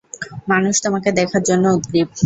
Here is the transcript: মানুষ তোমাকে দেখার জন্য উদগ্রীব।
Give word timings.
মানুষ 0.51 0.75
তোমাকে 0.85 1.09
দেখার 1.19 1.43
জন্য 1.49 1.65
উদগ্রীব। 1.69 2.07